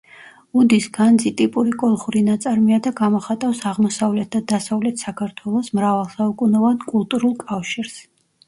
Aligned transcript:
უდის 0.59 0.85
განძი 0.97 1.31
ტიპური 1.41 1.73
კოლხური 1.83 2.23
ნაწარმია 2.29 2.79
და 2.87 2.93
გამოხატავს 3.01 3.61
აღმოსავლეთ 3.73 4.33
და 4.37 4.43
დასავლეთ 4.55 5.05
საქართველოს 5.07 5.71
მრავალსაუკუნოვან 5.81 6.85
კულტურულ 6.91 7.39
კავშირს. 7.47 7.97